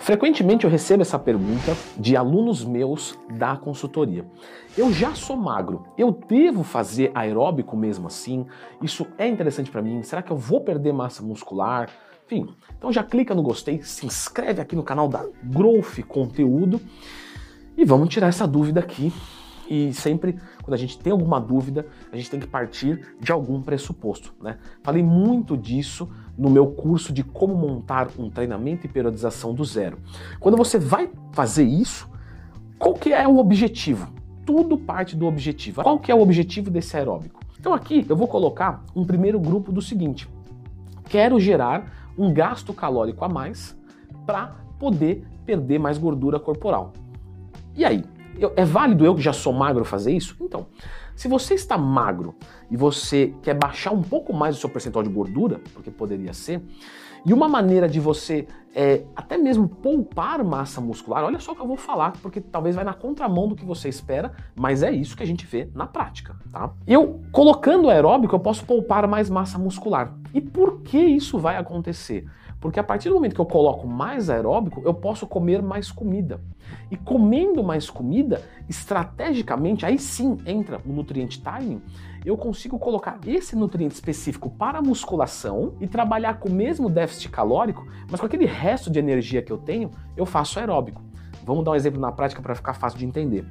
[0.00, 4.24] Frequentemente eu recebo essa pergunta de alunos meus da consultoria.
[4.76, 8.46] Eu já sou magro, eu devo fazer aeróbico mesmo assim?
[8.80, 10.02] Isso é interessante para mim?
[10.02, 11.90] Será que eu vou perder massa muscular?
[12.24, 16.80] Enfim, então já clica no gostei, se inscreve aqui no canal da Growth Conteúdo
[17.76, 19.12] e vamos tirar essa dúvida aqui
[19.70, 23.62] e sempre, quando a gente tem alguma dúvida, a gente tem que partir de algum
[23.62, 24.34] pressuposto.
[24.42, 24.58] Né?
[24.82, 29.98] Falei muito disso no meu curso de como montar um treinamento e periodização do zero.
[30.40, 32.10] Quando você vai fazer isso,
[32.80, 34.12] qual que é o objetivo?
[34.44, 35.84] Tudo parte do objetivo.
[35.84, 37.38] Qual que é o objetivo desse aeróbico?
[37.56, 40.28] Então aqui eu vou colocar um primeiro grupo do seguinte:
[41.08, 43.78] quero gerar um gasto calórico a mais
[44.26, 46.92] para poder perder mais gordura corporal.
[47.76, 48.02] E aí,
[48.38, 50.36] eu, é válido eu que já sou magro fazer isso?
[50.40, 50.66] Então,
[51.14, 52.34] se você está magro
[52.70, 56.62] e você quer baixar um pouco mais o seu percentual de gordura, porque poderia ser,
[57.24, 61.60] e uma maneira de você é, até mesmo poupar massa muscular, olha só o que
[61.60, 65.16] eu vou falar, porque talvez vai na contramão do que você espera, mas é isso
[65.16, 66.70] que a gente vê na prática, tá?
[66.86, 70.14] Eu, colocando aeróbico, eu posso poupar mais massa muscular.
[70.32, 72.26] E por que isso vai acontecer?
[72.60, 76.40] Porque a partir do momento que eu coloco mais aeróbico, eu posso comer mais comida.
[76.90, 81.80] E comendo mais comida, estrategicamente, aí sim entra o nutriente timing,
[82.24, 87.30] eu consigo colocar esse nutriente específico para a musculação e trabalhar com o mesmo déficit
[87.30, 91.02] calórico, mas com aquele resto de energia que eu tenho, eu faço aeróbico.
[91.44, 93.46] Vamos dar um exemplo na prática para ficar fácil de entender.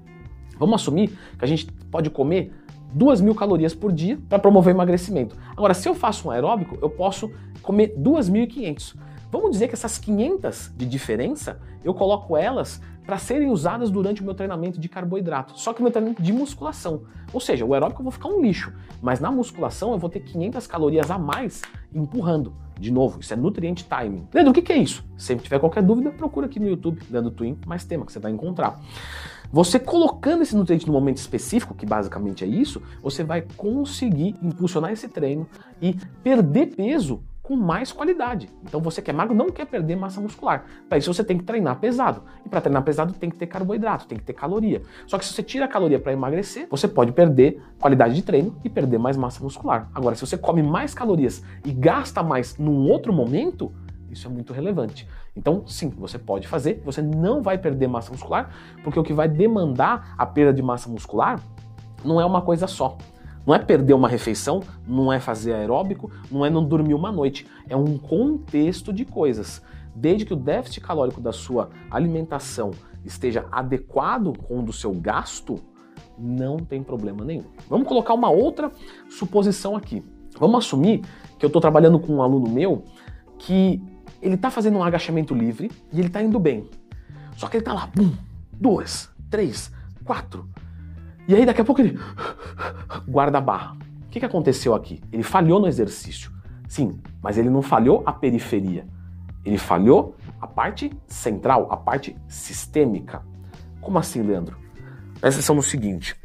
[0.60, 2.54] Vamos assumir que a gente pode comer
[2.94, 5.36] 2 mil calorias por dia para promover emagrecimento.
[5.52, 7.32] Agora, se eu faço um aeróbico, eu posso
[7.62, 8.96] comer 2.500.
[9.32, 14.24] Vamos dizer que essas 500 de diferença, eu coloco elas para serem usadas durante o
[14.24, 17.06] meu treinamento de carboidrato, só que o meu treinamento de musculação.
[17.34, 18.72] Ou seja, o aeróbico eu vou ficar um lixo,
[19.02, 22.54] mas na musculação eu vou ter 500 calorias a mais empurrando.
[22.80, 24.28] De novo, isso é nutriente timing.
[24.32, 25.04] Leandro, o que é isso?
[25.18, 28.32] Se tiver qualquer dúvida, procura aqui no YouTube, Leandro Twin, mais tema que você vai
[28.32, 28.80] encontrar.
[29.52, 34.92] Você colocando esse nutriente no momento específico, que basicamente é isso, você vai conseguir impulsionar
[34.92, 35.48] esse treino
[35.82, 38.48] e perder peso com mais qualidade.
[38.64, 40.66] Então você que é magro não quer perder massa muscular.
[40.88, 42.22] Para isso você tem que treinar pesado.
[42.46, 44.84] E para treinar pesado tem que ter carboidrato, tem que ter caloria.
[45.08, 48.56] Só que se você tira a caloria para emagrecer, você pode perder qualidade de treino
[48.64, 49.90] e perder mais massa muscular.
[49.96, 53.74] Agora, se você come mais calorias e gasta mais num outro momento,
[54.12, 55.10] isso é muito relevante.
[55.36, 59.28] Então, sim, você pode fazer, você não vai perder massa muscular, porque o que vai
[59.28, 61.40] demandar a perda de massa muscular
[62.06, 62.96] não é uma coisa só.
[63.46, 67.48] Não é perder uma refeição, não é fazer aeróbico, não é não dormir uma noite.
[67.68, 69.62] É um contexto de coisas.
[69.96, 72.72] Desde que o déficit calórico da sua alimentação
[73.04, 75.60] esteja adequado com o do seu gasto,
[76.18, 77.46] não tem problema nenhum.
[77.70, 78.72] Vamos colocar uma outra
[79.10, 80.04] suposição aqui.
[80.38, 81.02] Vamos assumir
[81.38, 82.84] que eu estou trabalhando com um aluno meu
[83.38, 83.82] que
[84.22, 86.70] ele está fazendo um agachamento livre e ele está indo bem.
[87.36, 88.12] Só que ele está lá, bum,
[88.52, 89.72] duas, três,
[90.04, 90.48] quatro.
[91.30, 91.96] E aí daqui a pouco ele
[93.08, 93.78] guarda a barra.
[94.08, 95.00] O que, que aconteceu aqui?
[95.14, 96.32] Ele falhou no exercício.
[96.68, 98.88] Sim, mas ele não falhou a periferia.
[99.46, 103.22] Ele falhou a parte central, a parte sistêmica.
[103.80, 104.58] Como assim, Leandro?
[105.22, 106.16] Presta atenção no seguinte: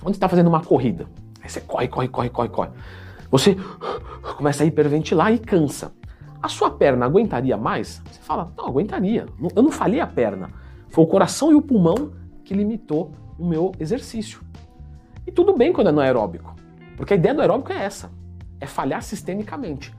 [0.00, 1.08] quando você está fazendo uma corrida,
[1.42, 2.70] aí você corre, corre, corre, corre, corre.
[3.28, 3.56] Você
[4.36, 5.92] começa a hiperventilar e cansa.
[6.40, 8.00] A sua perna aguentaria mais?
[8.12, 9.26] Você fala, não, aguentaria.
[9.56, 10.50] Eu não falhei a perna.
[10.88, 12.12] Foi o coração e o pulmão
[12.44, 14.40] que limitou o meu exercício.
[15.26, 16.54] E tudo bem quando é no aeróbico,
[16.96, 18.10] porque a ideia do aeróbico é essa:
[18.60, 19.92] é falhar sistemicamente.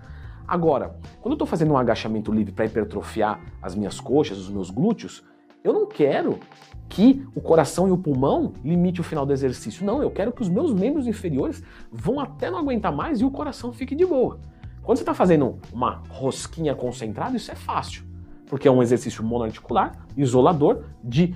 [0.47, 4.69] Agora, quando eu estou fazendo um agachamento livre para hipertrofiar as minhas coxas, os meus
[4.69, 5.23] glúteos,
[5.61, 6.39] eu não quero
[6.87, 9.85] que o coração e o pulmão limite o final do exercício.
[9.85, 11.61] Não, eu quero que os meus membros inferiores
[11.91, 14.39] vão até não aguentar mais e o coração fique de boa.
[14.81, 18.05] Quando você está fazendo uma rosquinha concentrada, isso é fácil,
[18.45, 21.35] porque é um exercício monoarticular, isolador, de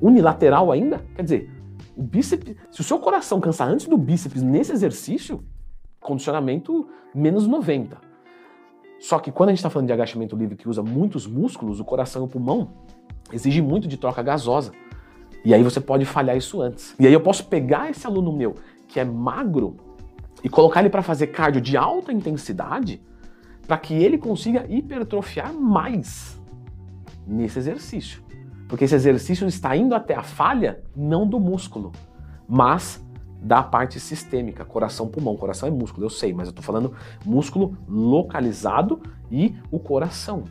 [0.00, 1.04] unilateral ainda.
[1.14, 1.50] Quer dizer,
[1.96, 5.42] o bíceps, se o seu coração cansar antes do bíceps nesse exercício,
[6.00, 7.96] condicionamento menos 90.
[8.98, 11.84] Só que quando a gente está falando de agachamento livre que usa muitos músculos, o
[11.84, 12.70] coração e o pulmão,
[13.32, 14.72] exige muito de troca gasosa.
[15.44, 16.94] E aí você pode falhar isso antes.
[16.98, 18.54] E aí eu posso pegar esse aluno meu
[18.86, 19.76] que é magro
[20.44, 23.02] e colocar ele para fazer cardio de alta intensidade
[23.66, 26.40] para que ele consiga hipertrofiar mais
[27.26, 28.22] nesse exercício.
[28.72, 31.92] Porque esse exercício está indo até a falha não do músculo,
[32.48, 33.04] mas
[33.38, 35.36] da parte sistêmica, coração, pulmão.
[35.36, 40.44] Coração é músculo, eu sei, mas eu estou falando músculo localizado e o coração.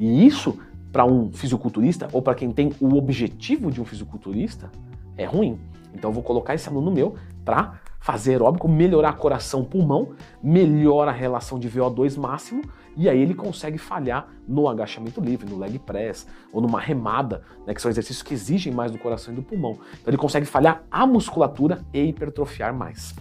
[0.00, 0.58] E isso,
[0.90, 4.70] para um fisiculturista ou para quem tem o objetivo de um fisiculturista,
[5.14, 5.60] é ruim.
[5.92, 11.14] Então eu vou colocar esse aluno meu para fazer aeróbico, melhorar coração, pulmão, melhora a
[11.14, 12.62] relação de VO2 máximo
[12.96, 17.72] e aí ele consegue falhar no agachamento livre, no leg press ou numa remada, né,
[17.72, 19.78] que são exercícios que exigem mais do coração e do pulmão.
[19.94, 23.14] Então ele consegue falhar a musculatura e hipertrofiar mais.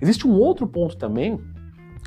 [0.00, 1.38] Existe um outro ponto também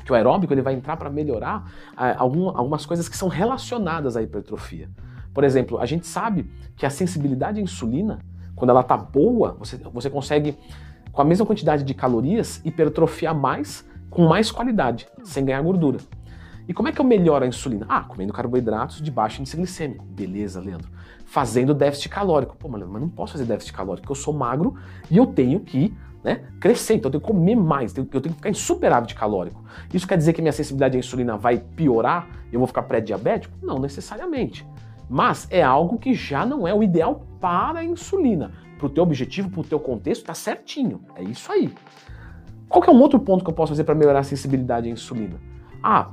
[0.04, 4.16] que o aeróbico ele vai entrar para melhorar ah, algum, algumas coisas que são relacionadas
[4.16, 4.90] à hipertrofia.
[5.32, 8.18] Por exemplo, a gente sabe que a sensibilidade à insulina,
[8.54, 10.56] quando ela está boa, você, você consegue,
[11.12, 15.98] com a mesma quantidade de calorias, hipertrofiar mais com mais qualidade, sem ganhar gordura.
[16.68, 17.86] E como é que eu melhoro a insulina?
[17.88, 20.04] Ah, comendo carboidratos de baixo índice glicêmico.
[20.04, 20.88] Beleza, Leandro.
[21.24, 22.56] Fazendo déficit calórico.
[22.56, 24.74] Pô, mas não posso fazer déficit calórico, porque eu sou magro
[25.10, 28.28] e eu tenho que né, crescer, então eu tenho que comer mais, eu tenho que
[28.30, 29.64] ficar em superávit calórico.
[29.92, 33.54] Isso quer dizer que minha sensibilidade à insulina vai piorar eu vou ficar pré-diabético?
[33.62, 34.66] Não necessariamente.
[35.08, 38.52] Mas é algo que já não é o ideal para a insulina.
[38.82, 41.02] Para o teu objetivo, para o teu contexto, está certinho.
[41.14, 41.72] É isso aí.
[42.68, 44.90] Qual que é um outro ponto que eu posso fazer para melhorar a sensibilidade à
[44.90, 45.40] insulina?
[45.80, 46.10] Ah,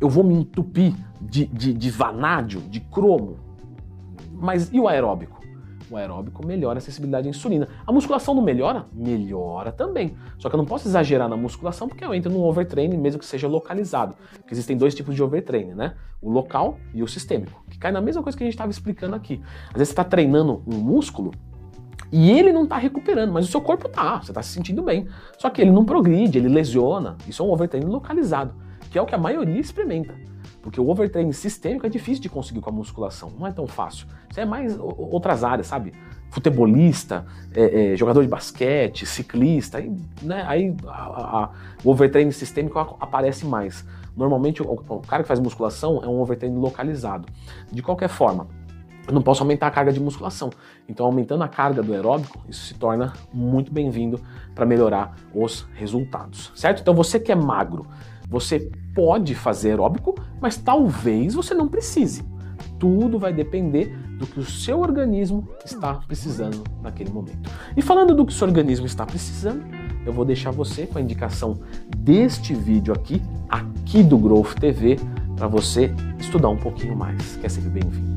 [0.00, 3.36] eu vou me entupir de, de, de vanádio, de cromo.
[4.32, 5.40] Mas e o aeróbico?
[5.88, 7.68] O aeróbico melhora a sensibilidade à insulina.
[7.86, 8.86] A musculação não melhora?
[8.92, 10.16] Melhora também.
[10.38, 13.26] Só que eu não posso exagerar na musculação porque eu entro num overtraining mesmo que
[13.26, 14.16] seja localizado.
[14.38, 15.94] Porque existem dois tipos de overtraining, né?
[16.20, 17.64] O local e o sistêmico.
[17.70, 19.40] Que cai na mesma coisa que a gente estava explicando aqui.
[19.68, 21.30] Às vezes você está treinando um músculo
[22.12, 25.08] e ele não está recuperando, mas o seu corpo tá, você está se sentindo bem.
[25.38, 27.16] Só que ele não progride, ele lesiona.
[27.26, 28.54] Isso é um overtraining localizado
[28.92, 30.14] que é o que a maioria experimenta.
[30.60, 34.06] Porque o overtraining sistêmico é difícil de conseguir com a musculação, não é tão fácil.
[34.30, 35.92] Isso é mais outras áreas, sabe?
[36.30, 39.92] Futebolista, é, é, jogador de basquete, ciclista, aí,
[40.22, 41.50] né, aí a, a,
[41.82, 43.84] o overtraining sistêmico aparece mais.
[44.16, 47.26] Normalmente o, o cara que faz musculação é um overtraining localizado.
[47.72, 48.46] De qualquer forma,
[49.06, 50.50] eu não posso aumentar a carga de musculação.
[50.88, 54.20] Então, aumentando a carga do aeróbico, isso se torna muito bem-vindo
[54.54, 56.80] para melhorar os resultados, certo?
[56.80, 57.86] Então, você que é magro,
[58.28, 62.24] você pode fazer aeróbico, mas talvez você não precise.
[62.78, 67.50] Tudo vai depender do que o seu organismo está precisando naquele momento.
[67.76, 69.64] E falando do que o seu organismo está precisando,
[70.06, 71.58] eu vou deixar você com a indicação
[71.96, 74.96] deste vídeo aqui, aqui do Growth TV,
[75.36, 77.36] para você estudar um pouquinho mais.
[77.36, 78.10] Quer ser bem-vindo.